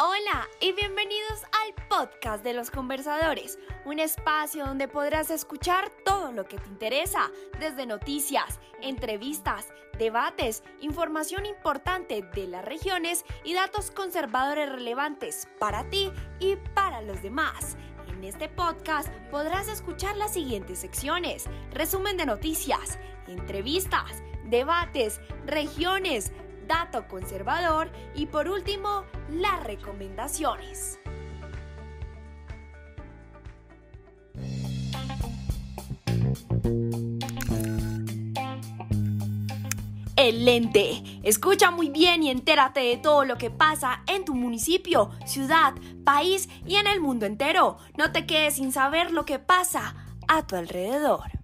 [0.00, 6.44] Hola y bienvenidos al podcast de los conversadores, un espacio donde podrás escuchar todo lo
[6.44, 9.66] que te interesa, desde noticias, entrevistas,
[9.98, 17.20] debates, información importante de las regiones y datos conservadores relevantes para ti y para los
[17.20, 17.76] demás.
[18.06, 26.30] En este podcast podrás escuchar las siguientes secciones, resumen de noticias, entrevistas, debates, regiones,
[26.68, 31.00] dato conservador y por último, las recomendaciones.
[40.18, 41.02] El lente.
[41.22, 46.48] Escucha muy bien y entérate de todo lo que pasa en tu municipio, ciudad, país
[46.66, 47.78] y en el mundo entero.
[47.96, 49.94] No te quedes sin saber lo que pasa
[50.26, 51.37] a tu alrededor.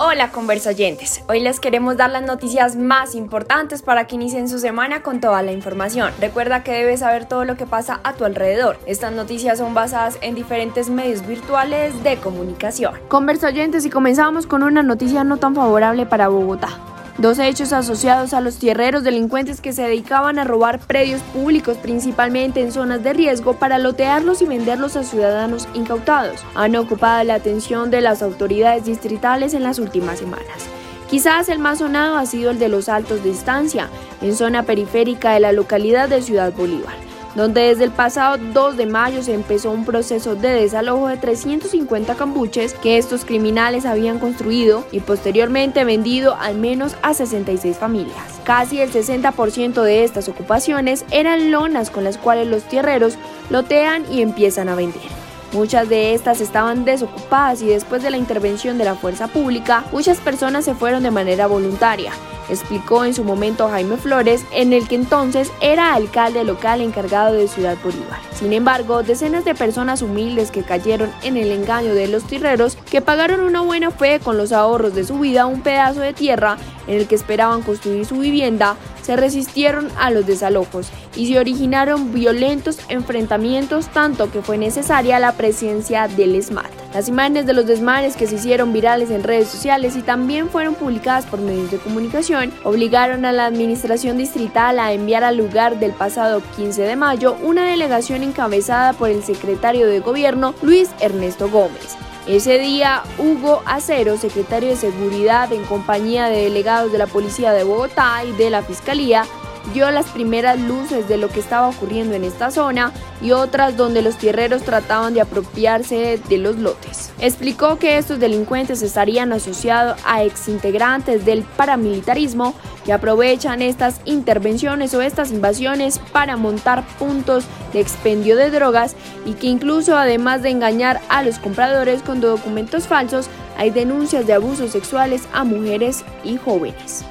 [0.00, 5.02] Hola conversayentes, hoy les queremos dar las noticias más importantes para que inicien su semana
[5.02, 6.12] con toda la información.
[6.20, 8.78] Recuerda que debes saber todo lo que pasa a tu alrededor.
[8.86, 12.94] Estas noticias son basadas en diferentes medios virtuales de comunicación.
[13.08, 16.78] Conversayentes y comenzamos con una noticia no tan favorable para Bogotá.
[17.18, 22.60] Dos hechos asociados a los tierreros delincuentes que se dedicaban a robar predios públicos principalmente
[22.60, 27.90] en zonas de riesgo para lotearlos y venderlos a ciudadanos incautados han ocupado la atención
[27.90, 30.68] de las autoridades distritales en las últimas semanas.
[31.10, 33.88] Quizás el más sonado ha sido el de los altos de distancia,
[34.22, 37.07] en zona periférica de la localidad de Ciudad Bolívar
[37.38, 42.16] donde desde el pasado 2 de mayo se empezó un proceso de desalojo de 350
[42.16, 48.40] cambuches que estos criminales habían construido y posteriormente vendido al menos a 66 familias.
[48.42, 53.16] Casi el 60% de estas ocupaciones eran lonas con las cuales los tierreros
[53.50, 55.17] lotean y empiezan a vender.
[55.52, 60.18] Muchas de estas estaban desocupadas y después de la intervención de la fuerza pública, muchas
[60.18, 62.12] personas se fueron de manera voluntaria
[62.48, 67.48] explicó en su momento Jaime Flores, en el que entonces era alcalde local encargado de
[67.48, 68.20] Ciudad Bolívar.
[68.32, 73.00] Sin embargo, decenas de personas humildes que cayeron en el engaño de los tirreros, que
[73.00, 76.56] pagaron una buena fe con los ahorros de su vida un pedazo de tierra
[76.86, 78.76] en el que esperaban construir su vivienda,
[79.08, 85.32] se resistieron a los desalojos y se originaron violentos enfrentamientos tanto que fue necesaria la
[85.32, 86.70] presencia del SMAT.
[86.92, 90.74] Las imágenes de los desmanes que se hicieron virales en redes sociales y también fueron
[90.74, 95.92] publicadas por medios de comunicación obligaron a la administración distrital a enviar al lugar del
[95.92, 101.96] pasado 15 de mayo una delegación encabezada por el secretario de gobierno Luis Ernesto Gómez.
[102.28, 107.64] Ese día, Hugo Acero, secretario de Seguridad en compañía de delegados de la Policía de
[107.64, 109.24] Bogotá y de la Fiscalía,
[109.72, 114.02] dio las primeras luces de lo que estaba ocurriendo en esta zona y otras donde
[114.02, 117.12] los tierreros trataban de apropiarse de los lotes.
[117.20, 125.02] Explicó que estos delincuentes estarían asociados a exintegrantes del paramilitarismo que aprovechan estas intervenciones o
[125.02, 128.96] estas invasiones para montar puntos de expendio de drogas
[129.26, 134.32] y que incluso además de engañar a los compradores con documentos falsos, hay denuncias de
[134.32, 137.04] abusos sexuales a mujeres y jóvenes.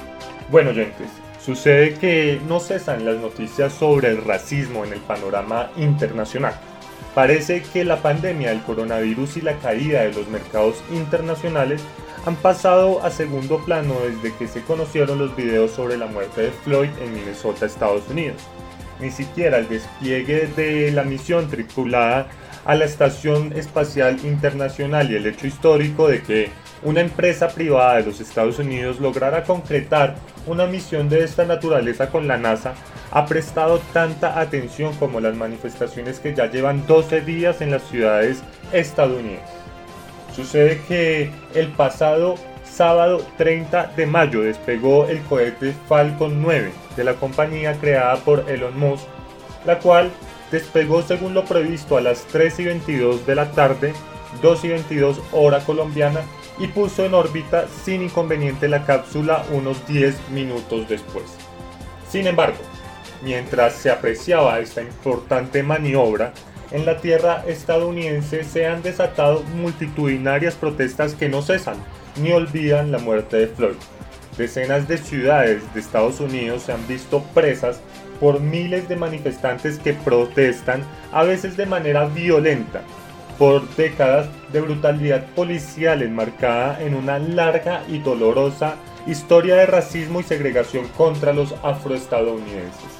[0.49, 1.09] Bueno, oyentes,
[1.47, 6.53] Sucede que no cesan las noticias sobre el racismo en el panorama internacional.
[7.15, 11.81] Parece que la pandemia del coronavirus y la caída de los mercados internacionales
[12.25, 16.51] han pasado a segundo plano desde que se conocieron los videos sobre la muerte de
[16.51, 18.41] Floyd en Minnesota, Estados Unidos.
[18.99, 22.27] Ni siquiera el despliegue de la misión tripulada
[22.65, 26.49] a la Estación Espacial Internacional y el hecho histórico de que
[26.83, 30.15] una empresa privada de los Estados Unidos lograra concretar
[30.45, 32.73] una misión de esta naturaleza con la NASA
[33.11, 38.43] ha prestado tanta atención como las manifestaciones que ya llevan 12 días en las ciudades
[38.73, 39.49] estadounidenses.
[40.35, 47.13] Sucede que el pasado sábado 30 de mayo despegó el cohete Falcon 9 de la
[47.13, 49.05] compañía creada por Elon Musk,
[49.65, 50.11] la cual
[50.51, 53.93] despegó según lo previsto a las 3 y 22 de la tarde,
[54.41, 56.21] 2 y 22 hora colombiana
[56.59, 61.25] y puso en órbita sin inconveniente la cápsula unos 10 minutos después.
[62.09, 62.57] Sin embargo,
[63.23, 66.33] mientras se apreciaba esta importante maniobra,
[66.71, 71.77] en la tierra estadounidense se han desatado multitudinarias protestas que no cesan
[72.21, 73.77] ni olvidan la muerte de Floyd.
[74.37, 77.79] Decenas de ciudades de Estados Unidos se han visto presas
[78.19, 82.81] por miles de manifestantes que protestan, a veces de manera violenta,
[83.37, 88.75] por décadas de brutalidad policial enmarcada en una larga y dolorosa
[89.05, 92.97] historia de racismo y segregación contra los afroestadounidenses.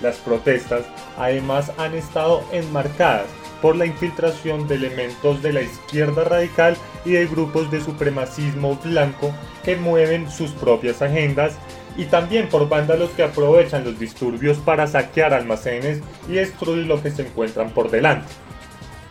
[0.00, 0.84] Las protestas
[1.18, 3.26] además han estado enmarcadas
[3.60, 9.32] por la infiltración de elementos de la izquierda radical y de grupos de supremacismo blanco
[9.62, 11.54] que mueven sus propias agendas
[11.96, 17.10] y también por vándalos que aprovechan los disturbios para saquear almacenes y destruir lo que
[17.10, 18.28] se encuentran por delante.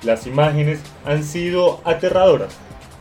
[0.03, 2.55] Las imágenes han sido aterradoras,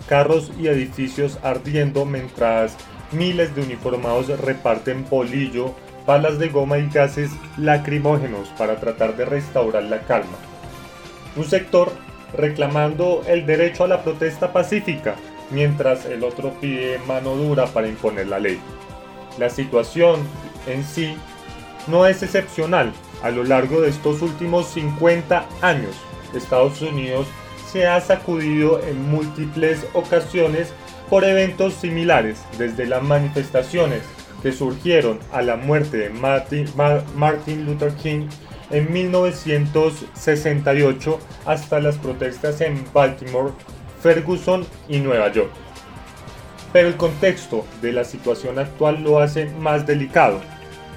[0.08, 2.76] carros y edificios ardiendo mientras
[3.12, 5.74] miles de uniformados reparten bolillo,
[6.06, 10.36] balas de goma y gases lacrimógenos para tratar de restaurar la calma.
[11.36, 11.92] Un sector
[12.36, 15.14] reclamando el derecho a la protesta pacífica,
[15.50, 18.58] mientras el otro pide mano dura para imponer la ley.
[19.38, 20.20] La situación
[20.66, 21.14] en sí
[21.86, 22.92] no es excepcional.
[23.22, 25.96] A lo largo de estos últimos 50 años,
[26.34, 27.26] Estados Unidos
[27.70, 30.72] se ha sacudido en múltiples ocasiones
[31.10, 34.02] por eventos similares, desde las manifestaciones
[34.42, 38.28] que surgieron a la muerte de Martin, Luther King
[38.70, 43.54] en 1968 hasta las protestas en Baltimore,
[44.02, 45.50] Ferguson y Nueva York.
[46.72, 50.42] Pero el contexto de la situación actual lo hace más delicado,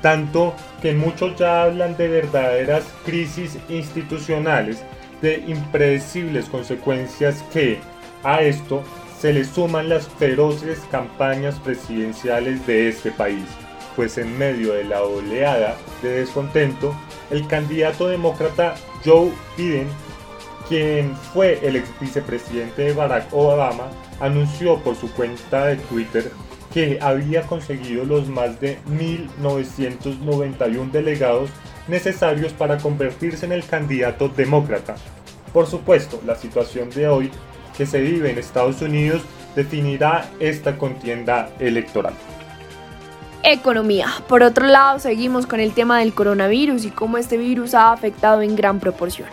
[0.02, 4.84] tanto que muchos ya hablan de verdaderas crisis institucionales,
[5.22, 7.80] de impredecibles consecuencias que
[8.24, 8.84] a esto
[9.20, 13.46] se le suman las feroces campañas presidenciales de este país,
[13.96, 16.96] pues en medio de la oleada de descontento,
[17.30, 18.74] el candidato demócrata
[19.06, 19.88] Joe Biden,
[20.68, 23.90] quien fue el ex vicepresidente de Barack Obama,
[24.20, 26.32] anunció por su cuenta de Twitter
[26.74, 31.52] que había conseguido los más de 1.991 delegados
[31.88, 34.96] necesarios para convertirse en el candidato demócrata.
[35.54, 37.32] Por supuesto, la situación de hoy
[37.78, 39.22] que se vive en Estados Unidos
[39.56, 42.14] definirá esta contienda electoral.
[43.44, 44.08] Economía.
[44.28, 48.42] Por otro lado, seguimos con el tema del coronavirus y cómo este virus ha afectado
[48.42, 49.28] en gran proporción.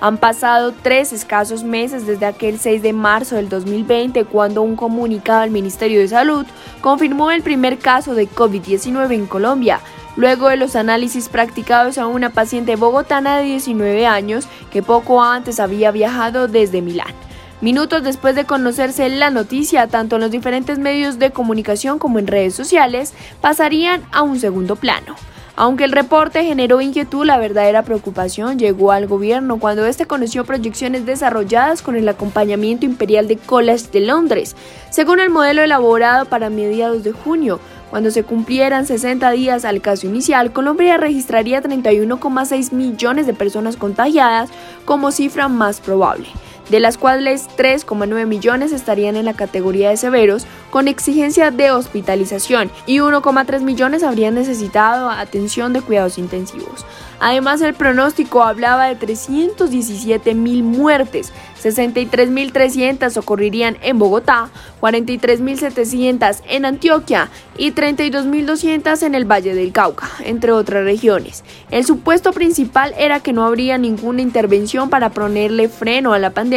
[0.00, 5.40] Han pasado tres escasos meses desde aquel 6 de marzo del 2020 cuando un comunicado
[5.40, 6.44] del Ministerio de Salud
[6.82, 9.80] confirmó el primer caso de COVID-19 en Colombia,
[10.16, 15.60] luego de los análisis practicados a una paciente bogotana de 19 años que poco antes
[15.60, 17.14] había viajado desde Milán.
[17.60, 22.26] Minutos después de conocerse la noticia, tanto en los diferentes medios de comunicación como en
[22.26, 25.16] redes sociales, pasarían a un segundo plano.
[25.56, 31.06] Aunque el reporte generó inquietud, la verdadera preocupación llegó al gobierno cuando este conoció proyecciones
[31.06, 34.56] desarrolladas con el acompañamiento imperial de College de Londres,
[34.90, 37.60] según el modelo elaborado para mediados de junio.
[37.94, 44.50] Cuando se cumplieran 60 días al caso inicial, Colombia registraría 31,6 millones de personas contagiadas
[44.84, 46.26] como cifra más probable
[46.70, 52.70] de las cuales 3,9 millones estarían en la categoría de severos con exigencia de hospitalización
[52.86, 56.84] y 1,3 millones habrían necesitado atención de cuidados intensivos.
[57.20, 61.32] Además, el pronóstico hablaba de 317 mil muertes,
[61.62, 64.50] 63.300 ocurrirían en Bogotá,
[64.80, 71.44] 43.700 en Antioquia y 32.200 en el Valle del Cauca, entre otras regiones.
[71.70, 76.53] El supuesto principal era que no habría ninguna intervención para ponerle freno a la pandemia,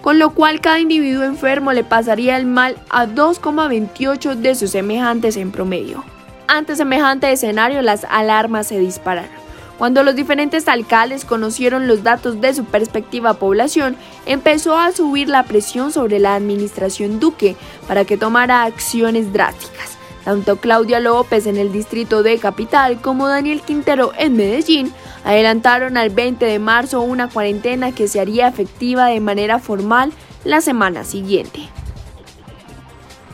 [0.00, 5.36] con lo cual cada individuo enfermo le pasaría el mal a 2,28 de sus semejantes
[5.36, 6.04] en promedio.
[6.48, 9.46] Ante semejante escenario, las alarmas se dispararon.
[9.78, 15.42] Cuando los diferentes alcaldes conocieron los datos de su perspectiva población, empezó a subir la
[15.42, 17.56] presión sobre la administración Duque
[17.86, 19.95] para que tomara acciones drásticas.
[20.26, 24.92] Tanto Claudia López en el distrito de Capital como Daniel Quintero en Medellín
[25.24, 30.60] adelantaron al 20 de marzo una cuarentena que se haría efectiva de manera formal la
[30.60, 31.60] semana siguiente.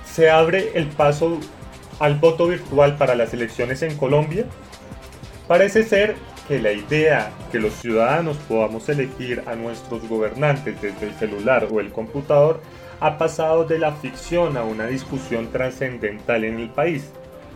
[0.04, 1.38] ¿Se abre el paso
[1.98, 4.44] al voto virtual para las elecciones en Colombia?
[5.48, 6.16] Parece ser
[6.48, 11.80] que la idea que los ciudadanos podamos elegir a nuestros gobernantes desde el celular o
[11.80, 12.60] el computador
[13.00, 17.10] ha pasado de la ficción a una discusión trascendental en el país.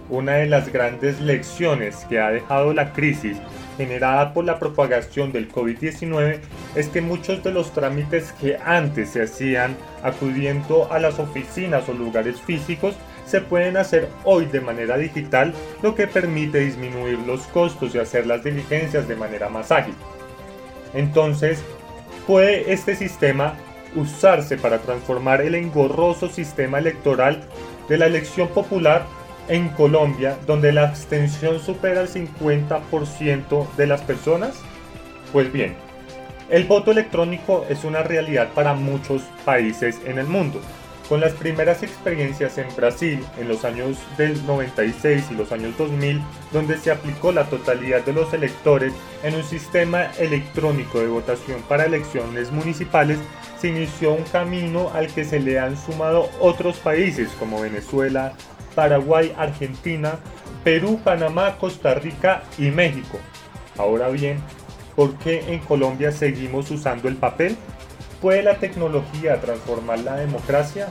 [0.08, 3.38] Una de las grandes lecciones que ha dejado la crisis
[3.76, 6.40] generada por la propagación del COVID-19
[6.74, 11.92] es que muchos de los trámites que antes se hacían acudiendo a las oficinas o
[11.92, 12.94] lugares físicos
[13.26, 15.52] se pueden hacer hoy de manera digital,
[15.82, 19.94] lo que permite disminuir los costos y hacer las diligencias de manera más ágil.
[20.94, 21.62] Entonces,
[22.26, 23.54] puede este sistema
[23.94, 27.42] usarse para transformar el engorroso sistema electoral
[27.88, 29.04] de la elección popular
[29.48, 34.56] en Colombia, donde la abstención supera el 50% de las personas?
[35.32, 35.76] Pues bien,
[36.50, 40.60] el voto electrónico es una realidad para muchos países en el mundo.
[41.08, 46.20] Con las primeras experiencias en Brasil en los años del 96 y los años 2000,
[46.52, 51.84] donde se aplicó la totalidad de los electores en un sistema electrónico de votación para
[51.84, 53.18] elecciones municipales,
[53.60, 58.32] se inició un camino al que se le han sumado otros países como Venezuela,
[58.74, 60.18] Paraguay, Argentina,
[60.64, 63.20] Perú, Panamá, Costa Rica y México.
[63.78, 64.38] Ahora bien,
[64.96, 67.56] ¿por qué en Colombia seguimos usando el papel?
[68.26, 70.88] ¿Puede la tecnología transformar la democracia?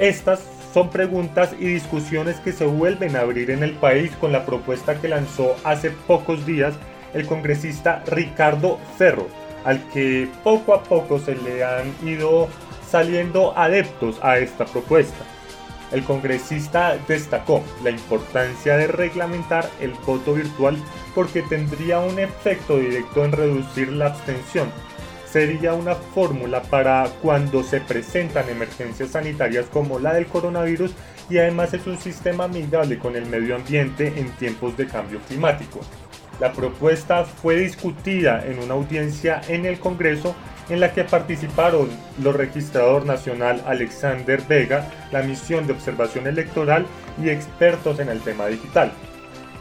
[0.00, 0.40] Estas
[0.74, 5.00] son preguntas y discusiones que se vuelven a abrir en el país con la propuesta
[5.00, 6.74] que lanzó hace pocos días
[7.14, 9.28] el congresista Ricardo Cerro,
[9.64, 12.48] al que poco a poco se le han ido
[12.90, 15.24] saliendo adeptos a esta propuesta.
[15.92, 20.76] El congresista destacó la importancia de reglamentar el voto virtual
[21.14, 24.72] porque tendría un efecto directo en reducir la abstención.
[25.32, 30.92] Sería una fórmula para cuando se presentan emergencias sanitarias como la del coronavirus
[31.30, 35.80] y además es un sistema amigable con el medio ambiente en tiempos de cambio climático.
[36.38, 40.34] La propuesta fue discutida en una audiencia en el Congreso
[40.68, 41.88] en la que participaron
[42.22, 46.84] los registrador nacional Alexander Vega, la misión de observación electoral
[47.22, 48.92] y expertos en el tema digital.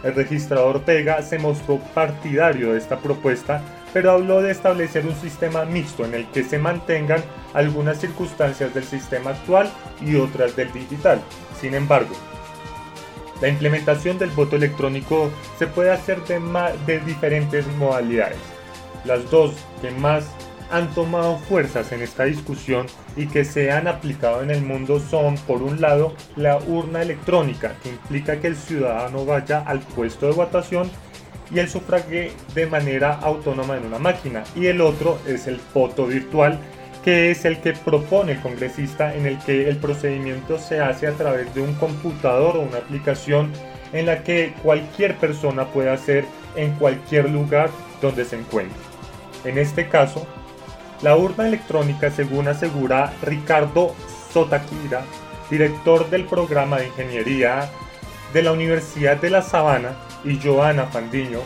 [0.04, 3.62] El registrador Vega se mostró partidario de esta propuesta,
[3.94, 8.84] pero habló de establecer un sistema mixto en el que se mantengan algunas circunstancias del
[8.84, 9.70] sistema actual
[10.02, 11.22] y otras del digital.
[11.60, 12.14] Sin embargo,
[13.42, 18.38] la implementación del voto electrónico se puede hacer de, diferentes modalidades.
[19.04, 20.26] Las dos que más
[20.70, 22.86] han tomado fuerzas en esta discusión
[23.18, 27.76] y que se han aplicado en el mundo son, por un lado, la urna electrónica,
[27.84, 30.90] que implica que el ciudadano vaya al puesto de votación
[31.54, 36.06] y el sufrague de manera autónoma en una máquina, y el otro es el voto
[36.06, 36.60] virtual,
[37.04, 41.14] que es el que propone el congresista en el que el procedimiento se hace a
[41.14, 43.52] través de un computador o una aplicación
[43.92, 47.70] en la que cualquier persona puede hacer en cualquier lugar
[48.02, 48.80] donde se encuentre.
[49.44, 50.26] En este caso,
[51.02, 53.96] la urna electrónica, según asegura Ricardo
[54.32, 55.04] Sotakira,
[55.50, 57.70] director del programa de ingeniería
[58.34, 61.40] de la Universidad de La Sabana, y Joana Fandiño,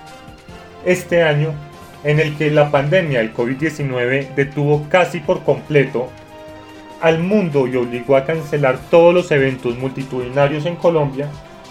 [0.85, 1.55] este año,
[2.03, 6.11] en el que la pandemia del COVID-19 detuvo casi por completo
[7.01, 11.29] al mundo y obligó a cancelar todos los eventos multitudinarios en Colombia,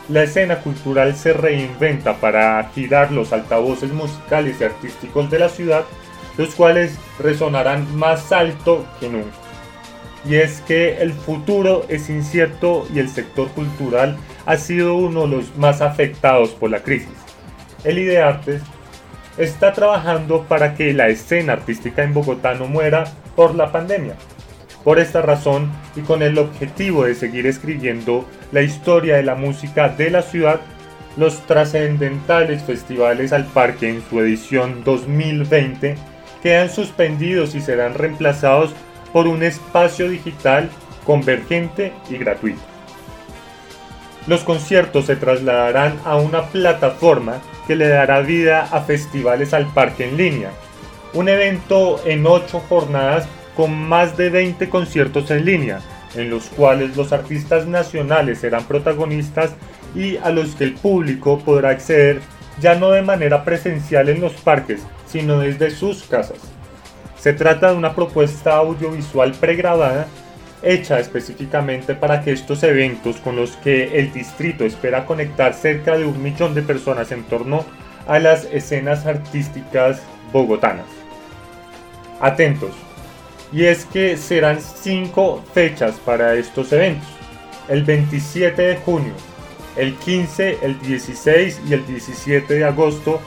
[0.07, 5.83] la escena cultural se reinventa para girar los altavoces musicales y artísticos de la ciudad,
[6.37, 9.35] los cuales resonarán más alto que nunca.
[10.27, 15.37] Y es que el futuro es incierto y el sector cultural ha sido uno de
[15.37, 17.09] los más afectados por la crisis.
[17.83, 18.61] El IDEARTES
[19.37, 23.05] está trabajando para que la escena artística en Bogotá no muera
[23.35, 24.15] por la pandemia
[24.85, 29.89] por esta razón y con el objetivo de seguir escribiendo la historia de la música
[29.89, 30.61] de la ciudad,
[31.17, 35.95] los trascendentales festivales al parque en su edición 2020
[36.43, 38.75] quedan suspendidos y serán reemplazados
[39.11, 40.69] por un espacio digital
[41.03, 42.61] convergente y gratuito.
[44.27, 50.07] Los conciertos se trasladarán a una plataforma que le dará vida a festivales al parque
[50.07, 50.51] en línea,
[51.13, 55.79] un evento en ocho jornadas con más de 20 conciertos en línea,
[56.15, 59.51] en los cuales los artistas nacionales serán protagonistas
[59.95, 62.21] y a los que el público podrá acceder
[62.59, 66.39] ya no de manera presencial en los parques, sino desde sus casas.
[67.17, 70.07] Se trata de una propuesta audiovisual pregrabada
[70.61, 76.05] hecha específicamente para que estos eventos con los que el distrito espera conectar cerca de
[76.05, 77.65] un millón de personas en torno
[78.07, 80.85] a las escenas artísticas bogotanas.
[82.19, 82.71] Atentos,
[83.55, 87.07] y es que serán cinco fechas para estos eventos.
[87.69, 89.13] El 27 de junio,
[89.77, 93.21] el 15, el 16 y el 17 de agosto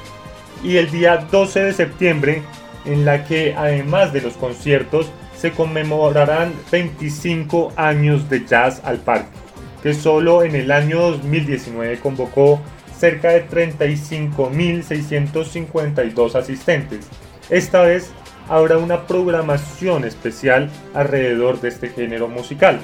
[0.62, 2.42] y el día 12 de septiembre
[2.84, 9.38] en la que además de los conciertos se conmemorarán 25 años de Jazz al Parque,
[9.82, 12.60] que solo en el año 2019 convocó
[12.98, 17.08] cerca de 35.652 asistentes.
[17.48, 18.12] Esta vez
[18.48, 22.80] habrá una programación especial alrededor de este género musical.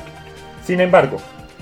[0.65, 1.19] Sin embargo,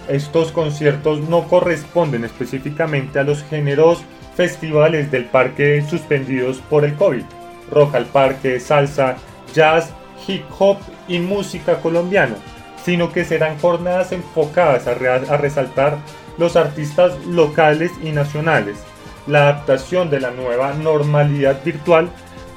[0.09, 4.03] estos conciertos no corresponden específicamente a los géneros
[4.35, 7.23] festivales del parque suspendidos por el COVID.
[7.71, 9.17] Rock al parque, salsa,
[9.55, 9.91] jazz
[10.27, 10.79] hip hop
[11.09, 12.37] y música colombiana,
[12.85, 15.99] sino que serán jornadas enfocadas a, a resaltar
[16.39, 18.79] los artistas locales y nacionales.
[19.27, 22.11] La adaptación de la nueva normalidad virtual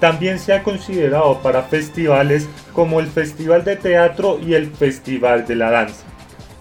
[0.06, 5.56] también se ha considerado para festivales como el Festival de Teatro y el Festival de
[5.56, 6.04] la Danza.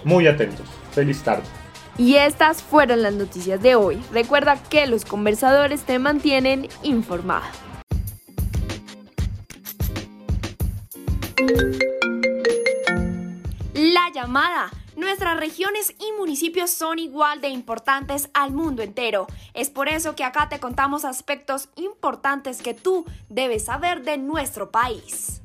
[0.02, 0.66] Muy atentos.
[0.92, 1.42] Feliz tarde.
[1.98, 4.02] Y estas fueron las noticias de hoy.
[4.14, 7.44] Recuerda que los conversadores te mantienen informado.
[13.74, 14.70] La llamada.
[14.96, 19.26] Nuestras regiones y municipios son igual de importantes al mundo entero.
[19.52, 24.70] Es por eso que acá te contamos aspectos importantes que tú debes saber de nuestro
[24.70, 25.40] país.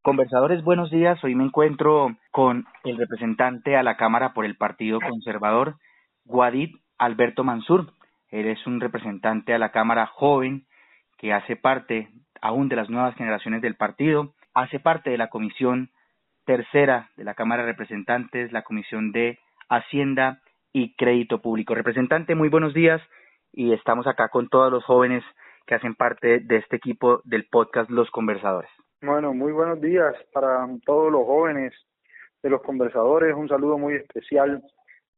[0.00, 1.22] Conversadores, buenos días.
[1.22, 5.76] Hoy me encuentro con el representante a la Cámara por el Partido Conservador,
[6.24, 7.92] Guadid Alberto Mansur.
[8.30, 10.66] Él es un representante a la Cámara joven
[11.18, 12.08] que hace parte
[12.40, 15.90] aún de las nuevas generaciones del partido, hace parte de la comisión
[16.44, 20.40] tercera de la Cámara de Representantes, la comisión de Hacienda
[20.72, 21.74] y Crédito Público.
[21.74, 23.00] Representante, muy buenos días
[23.52, 25.22] y estamos acá con todos los jóvenes
[25.66, 28.70] que hacen parte de este equipo del podcast Los Conversadores.
[29.02, 31.72] Bueno, muy buenos días para todos los jóvenes
[32.42, 33.34] de los conversadores.
[33.34, 34.62] Un saludo muy especial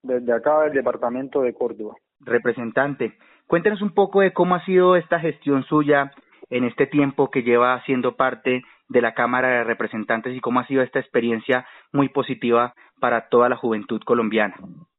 [0.03, 1.95] desde acá del departamento de Córdoba.
[2.21, 3.17] Representante,
[3.53, 6.11] Cuéntenos un poco de cómo ha sido esta gestión suya
[6.49, 10.67] en este tiempo que lleva siendo parte de la Cámara de Representantes y cómo ha
[10.67, 14.55] sido esta experiencia muy positiva para toda la juventud colombiana.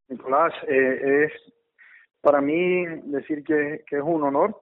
[0.08, 1.54] Nicolás, eh, es
[2.22, 4.62] para mí decir que, es un honor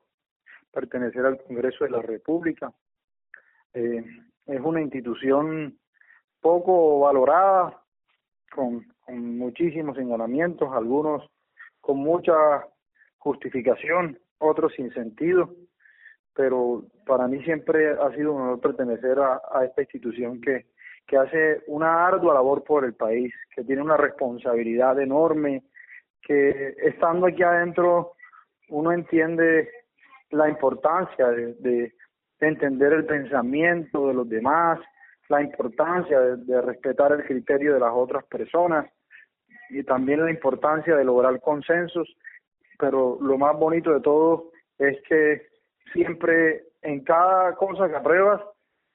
[0.71, 2.71] pertenecer al Congreso de la República.
[3.73, 4.03] Eh,
[4.45, 5.77] es una institución
[6.39, 7.81] poco valorada,
[8.51, 11.29] con, con muchísimos señalamientos, algunos
[11.79, 12.33] con mucha
[13.17, 15.53] justificación, otros sin sentido,
[16.35, 20.65] pero para mí siempre ha sido un honor pertenecer a, esta institución que,
[21.07, 25.63] que hace una ardua labor por el país, que tiene una responsabilidad enorme,
[26.21, 28.13] que estando aquí adentro
[28.69, 29.69] uno entiende
[30.29, 31.93] la importancia de,
[32.39, 34.79] entender el pensamiento de los demás,
[35.29, 38.87] la importancia de, respetar el criterio de las otras personas
[39.69, 42.07] y también la importancia de lograr consensos
[42.81, 45.50] pero lo más bonito de todo es que
[45.93, 48.41] siempre en cada cosa que apruebas,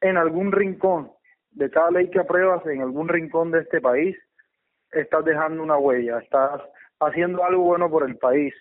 [0.01, 1.11] en algún rincón
[1.53, 4.17] de cada ley que apruebas, en algún rincón de este país,
[4.93, 6.61] estás dejando una huella, estás
[7.01, 8.55] haciendo algo bueno por el país.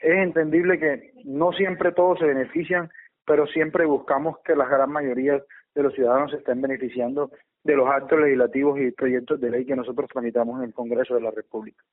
[0.00, 2.90] Es entendible que no siempre todos se benefician,
[3.26, 5.42] pero siempre buscamos que la gran mayoría
[5.74, 7.30] de los ciudadanos estén beneficiando
[7.62, 11.20] de los actos legislativos y proyectos de ley que nosotros tramitamos en el Congreso de
[11.20, 11.84] la República.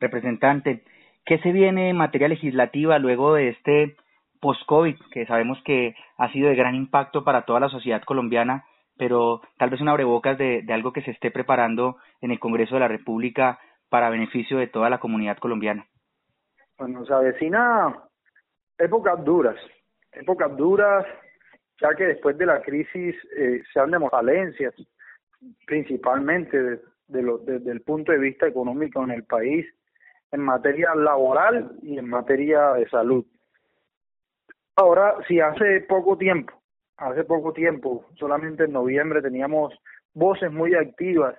[0.00, 0.82] Representante,
[1.24, 3.96] ¿Qué se viene en materia legislativa luego de este
[4.44, 8.66] post-COVID, que sabemos que ha sido de gran impacto para toda la sociedad colombiana,
[8.98, 12.80] pero tal vez una abrebocas de, algo que se esté preparando en el Congreso de
[12.80, 15.86] la República para beneficio de toda la comunidad colombiana?
[16.76, 17.96] Bueno, se avecina
[18.76, 19.56] épocas duras,
[20.12, 21.06] épocas duras,
[21.80, 24.74] ya que después de la crisis eh, se han de falencias,
[25.66, 26.80] principalmente de,
[27.46, 29.64] desde el punto de vista económico en el país,
[30.32, 33.24] en materia laboral y en materia de salud.
[34.76, 36.52] Ahora, si hace poco tiempo,
[36.96, 39.72] hace poco tiempo, solamente en noviembre teníamos
[40.14, 41.36] voces muy activas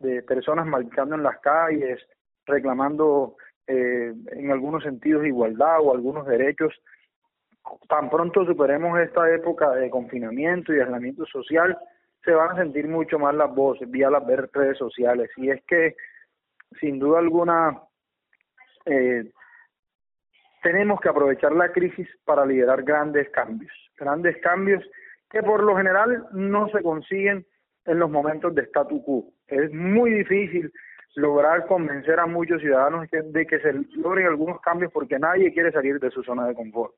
[0.00, 2.00] de personas marchando en las calles,
[2.44, 6.74] reclamando eh, en algunos sentidos igualdad o algunos derechos,
[7.88, 11.78] tan pronto superemos esta época de confinamiento y aislamiento social,
[12.24, 15.30] se van a sentir mucho más las voces vía las redes sociales.
[15.36, 15.96] Y es que,
[16.80, 17.80] sin duda alguna,
[18.86, 19.30] eh,
[20.62, 24.82] tenemos que aprovechar la crisis para liderar grandes cambios, grandes cambios
[25.30, 27.44] que por lo general no se consiguen
[27.84, 29.24] en los momentos de statu quo.
[29.48, 30.72] Es muy difícil
[31.16, 35.98] lograr convencer a muchos ciudadanos de que se logren algunos cambios porque nadie quiere salir
[35.98, 36.94] de su zona de confort.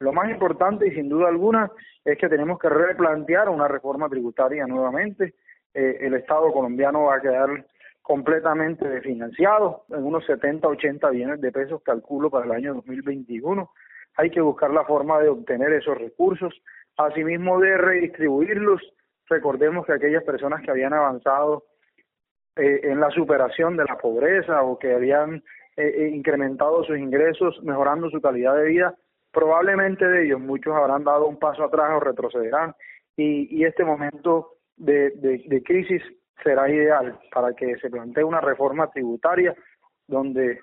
[0.00, 1.70] Lo más importante y sin duda alguna
[2.04, 5.34] es que tenemos que replantear una reforma tributaria nuevamente.
[5.74, 7.64] Eh, el Estado colombiano va a quedar
[8.08, 13.70] completamente desfinanciado, en unos 70, 80 billones de pesos calculo para el año 2021.
[14.16, 16.54] Hay que buscar la forma de obtener esos recursos,
[16.96, 18.80] asimismo de redistribuirlos.
[19.28, 21.64] Recordemos que aquellas personas que habían avanzado
[22.56, 25.44] eh, en la superación de la pobreza o que habían
[25.76, 28.94] eh, incrementado sus ingresos, mejorando su calidad de vida,
[29.30, 32.74] probablemente de ellos muchos habrán dado un paso atrás o retrocederán
[33.18, 36.02] y, y este momento de, de, crisis
[36.42, 39.54] será ideal para que se plantee una reforma tributaria
[40.06, 40.60] donde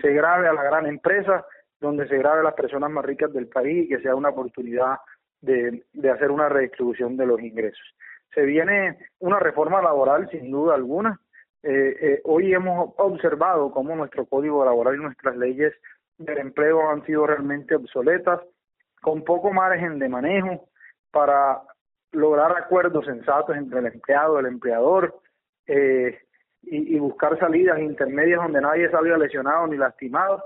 [0.00, 1.44] se grave a la gran empresa,
[1.80, 4.98] donde se grave a las personas más ricas del país y que sea una oportunidad
[5.40, 7.94] de, de hacer una redistribución de los ingresos.
[8.34, 11.20] Se viene una reforma laboral sin duda alguna.
[11.62, 15.72] Eh, eh, hoy hemos observado cómo nuestro código laboral y nuestras leyes
[16.18, 18.40] del empleo han sido realmente obsoletas,
[19.00, 20.68] con poco margen de manejo
[21.10, 21.62] para
[22.14, 25.20] lograr acuerdos sensatos entre el empleado y el empleador
[25.66, 26.18] eh,
[26.62, 30.42] y, buscar salidas intermedias donde nadie salga lesionado ni lastimado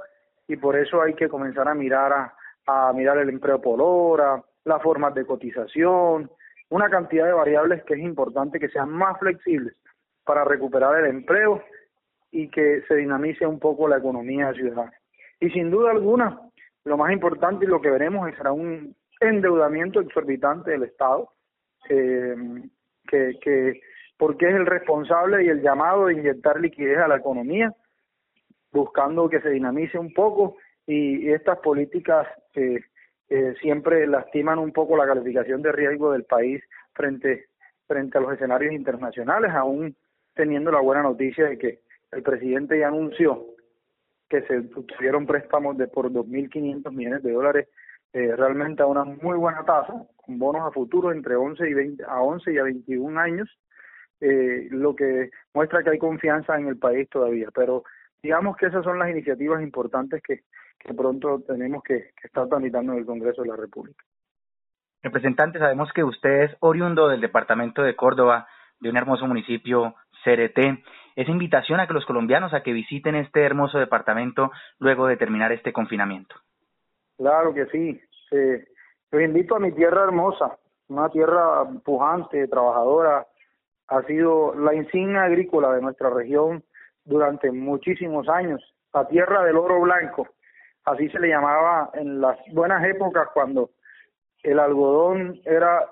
[0.49, 2.35] y por eso hay que comenzar a mirar a,
[2.67, 6.31] a mirar el empleo por hora, las formas de cotización,
[6.71, 9.75] una cantidad de variables que es importante que sean más flexibles
[10.25, 11.63] para recuperar el empleo
[12.31, 14.93] y que se dinamice un poco la economía ciudadana.
[15.41, 16.41] Y sin duda alguna,
[16.85, 21.31] lo más importante y lo que veremos será un endeudamiento exorbitante del Estado,
[21.89, 22.35] eh,
[23.07, 23.81] que, que
[24.17, 27.73] porque es el responsable y el llamado de inyectar liquidez a la economía,
[28.73, 32.85] buscando que se dinamice un poco y, estas políticas que
[33.61, 36.63] siempre lastiman un poco la calificación de riesgo del país
[36.95, 37.49] frente
[37.87, 39.97] frente a los escenarios internacionales, aún
[40.35, 41.81] teniendo la buena noticia de que
[42.13, 43.47] el presidente ya anunció
[44.29, 47.69] que se tuvieron préstamos de por 2.500 millones de dólares
[48.13, 52.05] eh, realmente a una muy buena tasa, con bonos a futuro entre 11 y 20,
[52.05, 53.49] a 11 y a 21 años,
[54.21, 57.49] eh, lo que muestra que hay confianza en el país todavía.
[57.55, 57.85] Pero
[58.23, 60.43] digamos que esas son las iniciativas importantes que,
[60.95, 64.03] pronto tenemos que, estar tramitando en el Congreso de la República.
[65.03, 68.49] Representante, sabemos que usted es oriundo del departamento de Córdoba,
[68.81, 69.95] de un hermoso municipio
[70.25, 70.59] CRT
[71.19, 75.51] esa invitación a que los colombianos a que visiten este hermoso departamento luego de terminar
[75.51, 76.37] este confinamiento.
[77.19, 78.01] Claro que sí.
[78.31, 78.65] Eh,
[79.11, 80.57] los invito a mi tierra hermosa,
[80.89, 83.27] una tierra pujante, trabajadora.
[83.89, 86.63] Ha sido la insignia agrícola de nuestra región
[87.05, 88.63] durante muchísimos años.
[88.95, 90.29] La tierra del oro blanco,
[90.85, 93.71] así se le llamaba en las buenas épocas cuando
[94.43, 95.91] el algodón era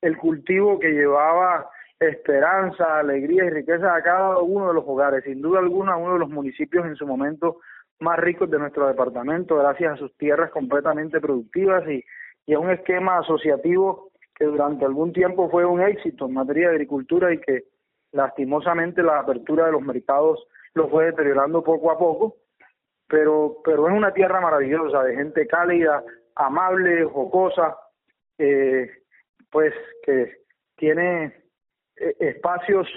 [0.00, 1.68] el cultivo que llevaba
[2.00, 5.24] esperanza, alegría y riqueza a cada uno de los hogares.
[5.24, 7.58] Sin duda alguna, uno de los municipios en su momento
[8.02, 12.04] más ricos de nuestro departamento, gracias a sus tierras completamente productivas y,
[12.46, 16.74] y a un esquema asociativo que durante algún tiempo fue un éxito en materia de
[16.74, 17.64] agricultura y que
[18.12, 22.36] lastimosamente la apertura de los mercados lo fue deteriorando poco a poco,
[23.08, 26.02] pero, pero es una tierra maravillosa, de gente cálida,
[26.34, 27.76] amable, jocosa,
[28.38, 28.90] eh,
[29.50, 30.38] pues que
[30.76, 31.26] tiene
[31.96, 32.88] eh, espacios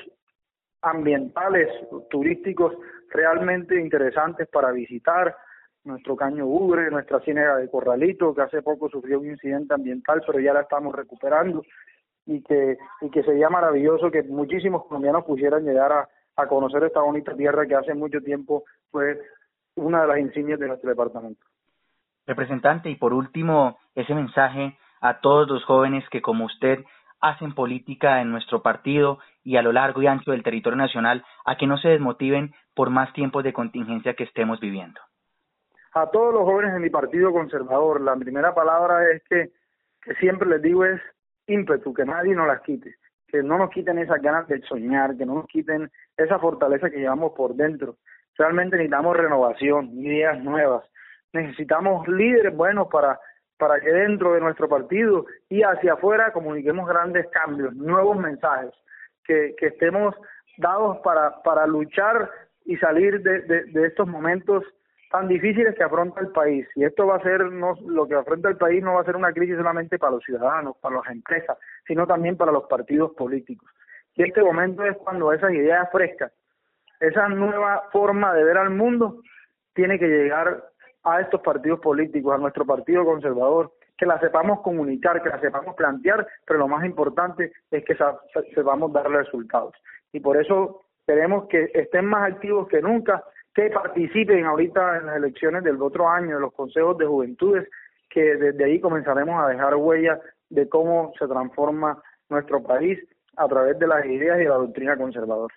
[0.81, 1.67] ambientales,
[2.09, 2.73] turísticos
[3.09, 5.35] realmente interesantes para visitar.
[5.83, 10.39] Nuestro caño Ugre, nuestra ciénaga de Corralito, que hace poco sufrió un incidente ambiental, pero
[10.39, 11.61] ya la estamos recuperando
[12.25, 17.01] y que, y que sería maravilloso que muchísimos colombianos pudieran llegar a, a conocer esta
[17.01, 19.19] bonita tierra que hace mucho tiempo fue
[19.75, 21.45] una de las insignias de nuestro departamento.
[22.25, 26.79] Representante, y por último, ese mensaje a todos los jóvenes que como usted
[27.21, 31.57] hacen política en nuestro partido y a lo largo y ancho del territorio nacional a
[31.57, 34.99] que no se desmotiven por más tiempos de contingencia que estemos viviendo?
[35.93, 39.51] A todos los jóvenes de mi partido conservador, la primera palabra es que,
[40.01, 41.01] que siempre les digo es
[41.47, 42.95] ímpetu, que nadie nos las quite,
[43.27, 46.97] que no nos quiten esas ganas de soñar, que no nos quiten esa fortaleza que
[46.97, 47.95] llevamos por dentro.
[48.37, 50.83] Realmente necesitamos renovación, ideas nuevas,
[51.31, 53.17] necesitamos líderes buenos para
[53.57, 58.71] para que dentro de nuestro partido y hacia afuera comuniquemos grandes cambios, nuevos mensajes,
[59.23, 60.15] que, estemos
[60.57, 62.29] dados para, para luchar
[62.65, 64.63] y salir de, de, estos momentos
[65.11, 66.67] tan difíciles que afronta el país.
[66.75, 69.15] Y esto va a ser, no, lo que afronta el país no va a ser
[69.15, 73.69] una crisis solamente para los ciudadanos, para las empresas, sino también para los partidos políticos.
[74.15, 76.31] Y este momento es cuando esas ideas frescas,
[76.99, 79.21] esa nueva forma de ver al mundo,
[79.73, 80.63] tiene que llegar
[81.05, 85.75] a estos partidos políticos, a nuestro partido conservador, que la sepamos comunicar, que la sepamos
[85.75, 87.95] plantear, pero lo más importante es que
[88.53, 89.73] sepamos darle resultados.
[90.11, 95.15] Y por eso queremos que estén más activos que nunca, que participen ahorita en las
[95.17, 97.69] elecciones del otro año, en los consejos de juventudes,
[98.09, 102.99] que desde ahí comenzaremos a dejar huella de cómo se transforma nuestro país
[103.37, 105.53] a través de las ideas y la doctrina conservadora.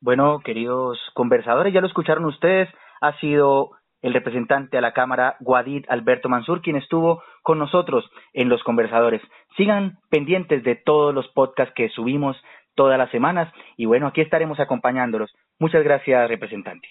[0.00, 2.68] Bueno, queridos conversadores, ya lo escucharon ustedes,
[3.00, 3.70] ha sido
[4.04, 9.22] el representante a la Cámara, Guadid Alberto Mansur, quien estuvo con nosotros en los conversadores.
[9.56, 12.36] Sigan pendientes de todos los podcasts que subimos
[12.74, 15.34] todas las semanas y bueno, aquí estaremos acompañándolos.
[15.58, 16.86] Muchas gracias, representante.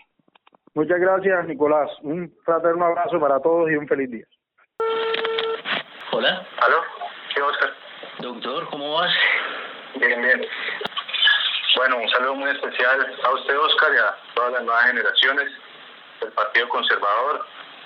[0.74, 1.92] Muchas gracias, Nicolás.
[2.02, 4.26] Un fraterno abrazo para todos y un feliz día.
[6.14, 6.48] Hola.
[6.66, 6.78] ¿Aló?
[7.32, 7.70] Sí, Oscar.
[8.22, 9.14] Doctor, ¿cómo vas?
[10.00, 10.42] Bien, bien.
[11.78, 15.52] Bueno, un saludo muy especial a usted, Oscar, y a todas las nuevas generaciones
[16.24, 17.46] del Partido Conservador,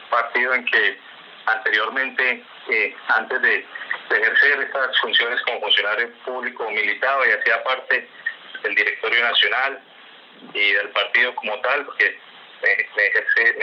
[0.10, 1.00] partido en que
[1.45, 3.65] anteriormente, eh, antes de,
[4.10, 8.08] ejercer estas funciones como funcionario público militado y hacía parte
[8.63, 9.82] del directorio nacional
[10.54, 12.17] y del partido como tal, porque
[12.62, 13.04] me,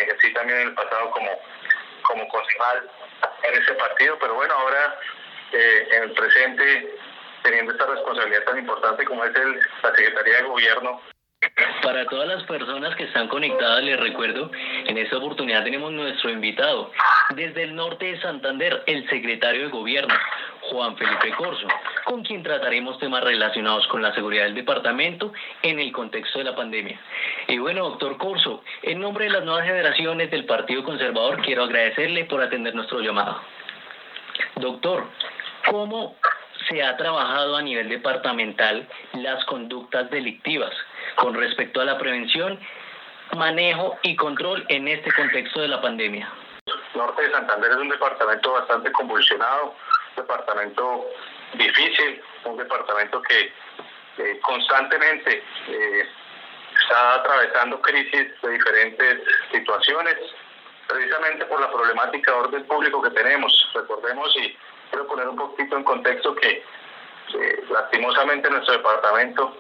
[0.01, 1.31] ejercí, también en el pasado como,
[2.03, 2.91] como concejal
[3.45, 4.99] en ese partido, pero bueno, ahora
[5.53, 6.95] eh, en el presente,
[7.43, 11.01] teniendo esta responsabilidad tan importante como es el, la Secretaría de Gobierno,
[11.83, 14.51] para todas las personas que están conectadas, les recuerdo,
[14.87, 16.91] en esta oportunidad tenemos nuestro invitado
[17.37, 20.15] desde el norte de Santander, el secretario de Gobierno,
[20.63, 21.67] Juan Felipe Corso,
[22.05, 26.57] con quien trataremos temas relacionados con la seguridad del departamento en el contexto de la
[26.57, 26.99] pandemia.
[27.49, 32.25] Y bueno, doctor Corso, en nombre de las nuevas generaciones del Partido Conservador, quiero agradecerle
[32.25, 33.41] por atender nuestro llamado.
[34.57, 35.07] Doctor,
[35.71, 36.17] ¿cómo
[36.69, 40.73] se ha trabajado a nivel departamental las conductas delictivas
[41.17, 42.59] con respecto a la prevención,
[43.37, 46.31] manejo y control en este contexto de la pandemia?
[46.95, 49.75] Norte de Santander es un departamento bastante convulsionado,
[50.11, 51.07] un departamento
[51.55, 53.53] difícil, un departamento que
[54.43, 56.09] constantemente eh,
[56.81, 59.21] está atravesando crisis de diferentes
[59.53, 60.17] situaciones,
[60.89, 63.71] precisamente por la problemática de orden público que tenemos.
[63.75, 64.57] Recordemos y
[64.91, 66.65] quiero poner un poquito en contexto que
[67.71, 69.57] lastimosamente en nuestro departamento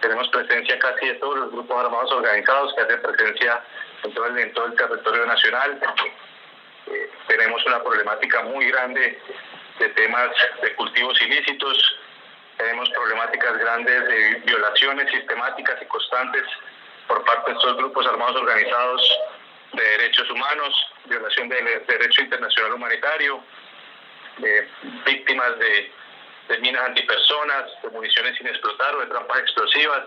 [0.00, 3.62] tenemos presencia casi de todos los grupos armados organizados que hacen presencia
[4.02, 4.26] en todo
[4.66, 5.80] el, territorio nacional.
[6.86, 9.18] Eh, tenemos una problemática muy grande
[9.78, 10.28] de temas
[10.62, 11.96] de cultivos ilícitos,
[12.58, 16.44] tenemos problemáticas grandes de violaciones sistemáticas y constantes
[17.08, 19.18] por parte de estos grupos armados organizados
[19.72, 20.74] de derechos humanos,
[21.06, 23.42] violación del derecho internacional humanitario,
[25.06, 30.04] víctimas de, minas antipersonas, de municiones sin explotar o de trampas explosivas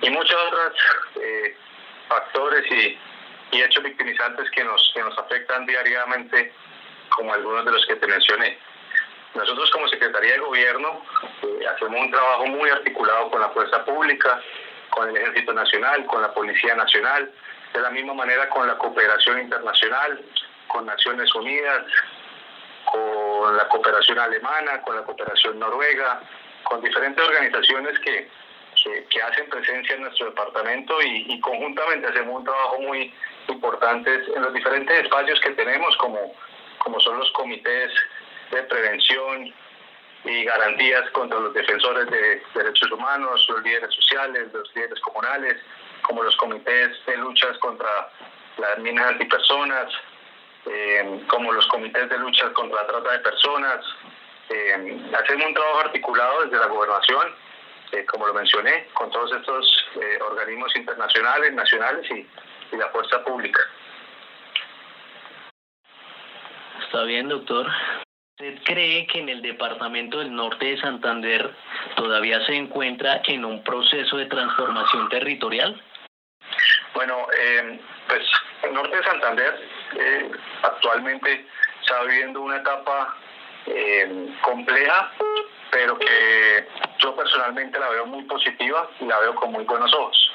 [0.00, 0.72] y muchos otros
[1.16, 1.56] eh,
[2.08, 2.98] factores y,
[3.52, 6.52] hechos victimizantes que nos, que nos afectan diariamente,
[7.10, 8.58] como algunos de los que te mencioné.
[9.34, 11.04] Nosotros como Secretaría de Gobierno
[11.42, 14.42] eh, hacemos un trabajo muy articulado con la Fuerza Pública,
[14.90, 17.30] con el Ejército Nacional, con la Policía Nacional,
[17.72, 20.20] de la misma manera con la cooperación internacional,
[20.68, 21.84] con Naciones Unidas,
[23.38, 26.20] con la cooperación alemana, con la cooperación noruega,
[26.62, 28.28] con diferentes organizaciones que,
[29.10, 33.12] que, hacen presencia en nuestro departamento y, conjuntamente hacemos un trabajo muy
[33.48, 36.32] importante en los diferentes espacios que tenemos, como,
[36.78, 37.90] como son los comités
[38.52, 39.52] de prevención
[40.24, 45.56] y garantías contra los defensores de derechos humanos, los líderes sociales, los líderes comunales,
[46.02, 48.10] como los comités de luchas contra
[48.58, 49.92] las minas antipersonas,
[50.66, 53.84] eh, como los comités de lucha contra la trata de personas.
[54.48, 57.34] Eh, hacemos un trabajo articulado desde la gobernación,
[57.92, 59.84] eh, como lo mencioné, con todos estos
[60.26, 62.26] organismos internacionales, nacionales y,
[62.76, 63.60] la fuerza pública.
[66.82, 67.68] Está bien, doctor.
[68.32, 71.54] ¿Usted cree que en el departamento del norte de Santander
[71.94, 75.80] todavía se encuentra en un proceso de transformación territorial?
[76.94, 77.28] Bueno,
[78.08, 78.24] pues
[78.64, 79.54] el norte de Santander
[79.96, 80.30] eh,
[80.62, 81.46] actualmente
[81.80, 83.16] está viviendo una etapa
[83.66, 85.10] eh, compleja,
[85.70, 90.32] pero que yo personalmente la veo muy positiva y la veo con muy buenos ojos.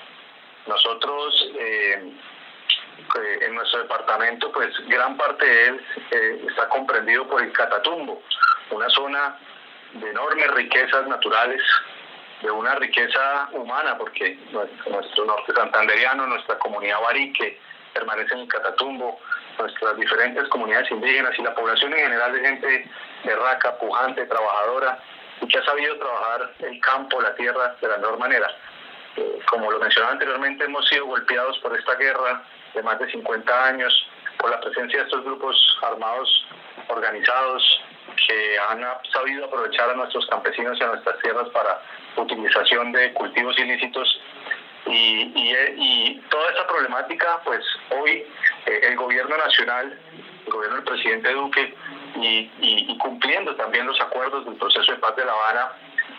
[0.67, 2.13] Nosotros eh,
[3.41, 5.85] en nuestro departamento, pues gran parte de él
[6.47, 8.21] está comprendido por el Catatumbo,
[8.71, 9.37] una zona
[9.93, 11.61] de enormes riquezas naturales,
[12.41, 17.59] de una riqueza humana, porque nuestro norte santanderiano, nuestra comunidad barique,
[17.93, 19.19] permanecen en Catatumbo,
[19.59, 22.89] nuestras diferentes comunidades indígenas y la población en general de gente
[23.23, 24.99] berraca, pujante, trabajadora
[25.41, 28.47] y que ha sabido trabajar el campo, la tierra de la mejor manera.
[29.15, 32.43] Eh, como lo mencionaba anteriormente, hemos sido golpeados por esta guerra
[32.73, 36.47] de más de 50 años, por la presencia de estos grupos armados
[36.87, 37.81] organizados
[38.27, 41.81] que han sabido aprovechar a nuestros campesinos y a nuestras tierras para
[42.15, 44.19] utilización de cultivos ilícitos
[44.89, 48.25] y, y, toda esta problemática, pues hoy
[48.65, 49.97] eh, el gobierno nacional,
[50.45, 51.75] el gobierno del presidente Duque
[52.15, 55.71] y, y, cumpliendo también los acuerdos del proceso de paz de La Habana,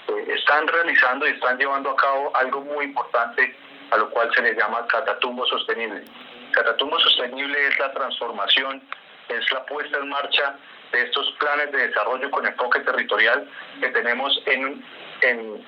[0.09, 3.56] eh, están realizando y están llevando a cabo algo muy importante
[3.90, 6.04] a lo cual se le llama Catatumbo Sostenible.
[6.52, 8.83] Catatumbo Sostenible es la transformación,
[9.28, 10.56] es la puesta en marcha
[10.92, 13.48] de estos planes de desarrollo con enfoque territorial
[13.80, 14.85] que tenemos en,
[15.22, 15.66] en,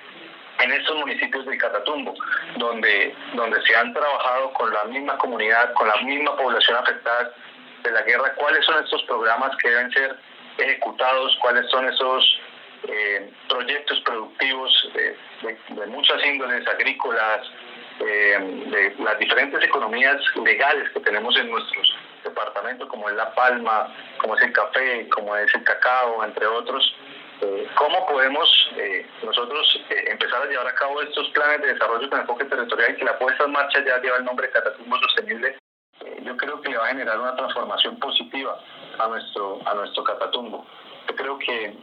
[0.60, 2.14] en estos municipios de Catatumbo,
[2.56, 7.32] donde, donde se han trabajado con la misma comunidad, con la misma población afectada
[7.82, 10.16] de la guerra, cuáles son estos programas que deben ser
[10.58, 12.40] ejecutados, cuáles son esos
[12.88, 15.16] eh, proyectos productivos de,
[15.86, 17.50] muchas índoles agrícolas,
[18.00, 23.94] eh, de las diferentes economías legales que tenemos en nuestros departamentos, como es la palma,
[24.18, 26.94] como es el café, como es el cacao, entre otros.
[27.42, 32.20] Eh, ¿Cómo podemos eh, nosotros empezar a llevar a cabo estos planes de desarrollo con
[32.20, 35.56] enfoque territorial y que la puesta en marcha ya lleva el nombre de Catatumbo Sostenible?
[36.24, 38.58] yo creo que le va a generar una transformación positiva
[38.98, 40.64] a nuestro, a nuestro Catatumbo.
[41.08, 41.76] Yo creo que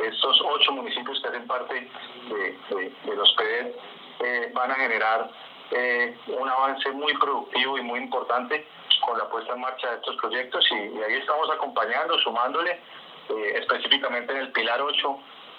[0.00, 3.74] estos ocho municipios que hacen parte de, de los PED
[4.20, 5.30] eh, van a generar
[5.70, 8.66] eh, un avance muy productivo y muy importante
[9.04, 12.80] con la puesta en marcha de estos proyectos y, ahí estamos acompañando, sumándole
[13.30, 15.18] eh, específicamente en el pilar 8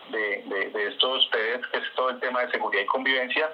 [0.09, 3.51] de, de, estos PDs, que es todo el tema de seguridad y convivencia,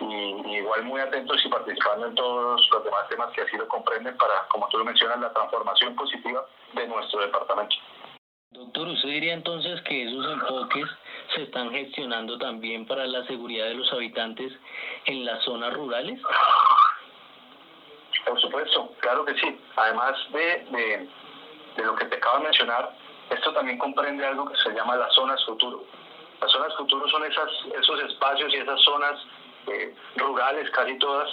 [0.00, 4.16] y, igual muy atentos y participando en todos los demás temas que así lo comprenden
[4.16, 7.76] para, como tú lo mencionas, la transformación positiva de nuestro departamento.
[8.52, 10.86] Doctor, ¿usted diría entonces que esos enfoques
[11.34, 14.52] se están gestionando también para la seguridad de los habitantes
[15.04, 16.20] en las zonas rurales?
[18.26, 19.60] Por supuesto, claro que sí.
[19.76, 21.08] Además de,
[21.76, 22.92] de, lo que te acabo de mencionar,
[23.30, 25.84] esto también comprende algo que se llama las zonas futuro.
[26.40, 29.20] Las zonas futuro son esas, esos espacios y esas zonas
[29.66, 31.28] eh, rurales, casi todas,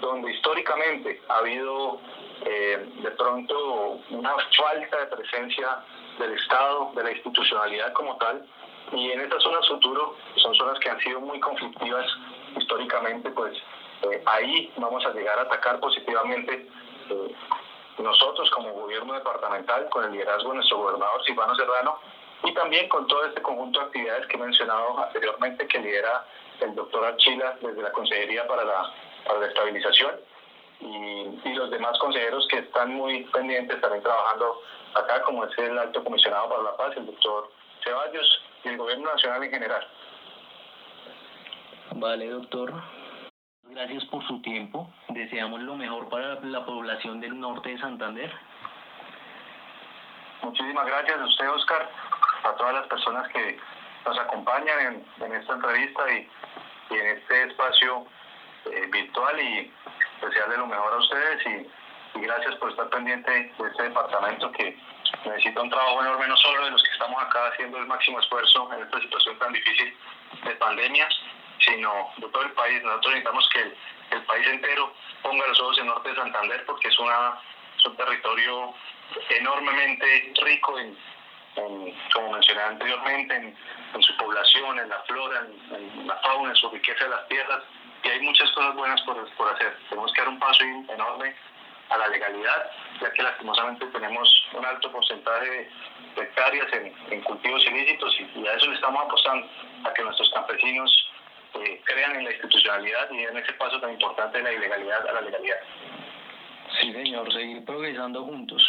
[0.00, 2.00] donde históricamente ha habido
[2.44, 5.84] eh, de pronto una falta de presencia
[6.18, 8.46] del Estado, de la institucionalidad como tal,
[8.92, 12.06] y en estas zonas futuro son zonas que han sido muy conflictivas
[12.56, 13.56] históricamente, pues
[14.02, 16.68] eh, ahí vamos a llegar a atacar positivamente
[18.02, 21.98] nosotros como gobierno departamental, con el liderazgo de nuestro gobernador Silvano Serrano,
[22.44, 26.24] y también con todo este conjunto de actividades que he mencionado anteriormente que lidera
[26.60, 28.92] el doctor Archila desde la Consejería para la,
[29.26, 30.16] para la Estabilización
[30.80, 34.62] y, y, los demás consejeros que están muy pendientes también trabajando
[34.94, 37.50] acá, como es el alto comisionado para la paz, el doctor
[37.84, 39.86] Ceballos, y el gobierno nacional en general.
[41.92, 42.72] Vale, doctor.
[43.70, 44.90] Gracias por su tiempo.
[45.10, 48.32] Deseamos lo mejor para la población del norte de Santander.
[50.42, 51.88] Muchísimas gracias a usted, Oscar,
[52.42, 53.58] a todas las personas que
[54.04, 56.28] nos acompañan en, esta entrevista y,
[56.90, 58.06] en este espacio
[58.72, 59.72] eh, virtual y
[60.20, 64.76] desearle lo mejor a ustedes y, y gracias por estar pendiente de este departamento que
[65.24, 68.68] necesita un trabajo enorme, no solo de los que estamos acá haciendo el máximo esfuerzo
[68.72, 69.96] en esta situación tan difícil
[70.44, 71.08] de pandemia,
[71.70, 72.82] sino de todo el país.
[72.82, 73.60] Nosotros necesitamos que
[74.16, 77.38] el, país entero ponga los ojos en Norte de Santander porque es, una,
[77.86, 78.74] un territorio
[79.30, 80.96] enormemente rico en,
[82.12, 87.04] como mencioné anteriormente, en, su población, en la flora, en, la fauna, en su riqueza
[87.04, 87.62] de las tierras.
[88.02, 89.76] Y hay muchas cosas buenas por, por hacer.
[89.88, 91.34] Tenemos que dar un paso enorme
[91.90, 95.68] a la legalidad, ya que lastimosamente tenemos un alto porcentaje
[96.14, 99.46] de hectáreas en, cultivos ilícitos y, a eso le estamos apostando,
[99.84, 101.09] a que nuestros campesinos
[101.54, 105.12] eh, crean en la institucionalidad y en ese paso tan importante de la ilegalidad a
[105.12, 105.58] la legalidad.
[106.80, 108.62] Sí, señor, seguir progresando juntos.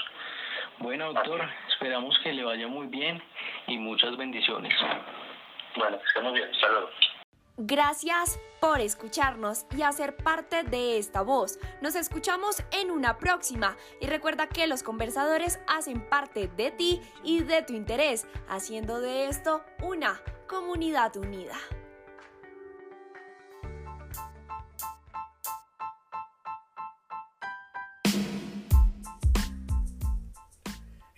[0.80, 3.21] Bueno, doctor, esperamos que le vaya muy bien
[3.67, 4.73] y muchas bendiciones.
[5.75, 6.50] Bueno, estemos bien.
[6.60, 6.92] Saludos.
[7.58, 11.60] Gracias por escucharnos y hacer parte de esta voz.
[11.82, 17.42] Nos escuchamos en una próxima y recuerda que los conversadores hacen parte de ti y
[17.42, 21.56] de tu interés, haciendo de esto una comunidad unida.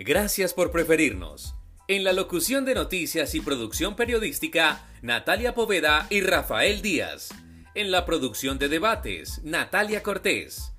[0.05, 1.55] Gracias por preferirnos.
[1.87, 7.29] En la locución de noticias y producción periodística, Natalia Poveda y Rafael Díaz.
[7.73, 10.73] En la producción de debates, Natalia Cortés.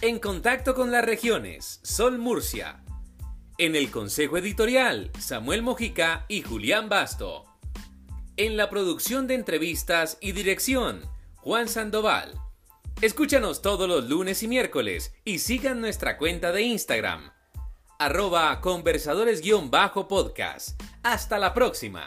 [0.00, 2.82] En contacto con las regiones, Sol Murcia.
[3.58, 7.44] En el Consejo Editorial, Samuel Mojica y Julián Basto.
[8.36, 11.02] En la producción de entrevistas y dirección,
[11.36, 12.34] Juan Sandoval.
[13.00, 17.33] Escúchanos todos los lunes y miércoles y sigan nuestra cuenta de Instagram,
[17.98, 20.82] arroba conversadores-podcast.
[21.02, 22.06] Hasta la próxima.